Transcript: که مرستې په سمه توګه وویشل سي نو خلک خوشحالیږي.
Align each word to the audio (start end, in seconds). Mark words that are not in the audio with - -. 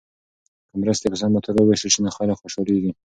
که 0.71 0.75
مرستې 0.81 1.07
په 1.11 1.17
سمه 1.21 1.39
توګه 1.45 1.59
وویشل 1.61 1.91
سي 1.95 1.99
نو 2.03 2.15
خلک 2.17 2.37
خوشحالیږي. 2.39 2.91